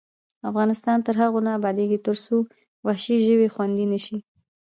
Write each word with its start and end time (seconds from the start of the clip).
افغانستان 0.49 0.97
تر 1.05 1.15
هغو 1.21 1.39
نه 1.45 1.51
ابادیږي، 1.59 1.99
ترڅو 2.07 2.35
وحشي 2.87 3.17
ژوي 3.25 3.47
خوندي 3.55 3.85
نشي. 3.93 4.17